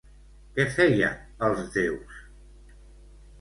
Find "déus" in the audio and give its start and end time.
1.77-2.17